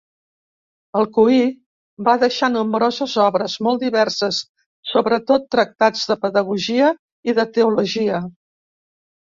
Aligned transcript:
Alcuí 1.01 1.41
va 2.07 2.15
deixar 2.23 2.49
nombroses 2.55 3.13
obres, 3.25 3.59
molt 3.69 3.85
diverses, 3.85 4.41
sobretot 4.95 5.49
tractats 5.59 6.11
de 6.13 6.21
pedagogia 6.27 6.93
i 7.33 7.39
de 7.43 7.51
teologia. 7.61 8.27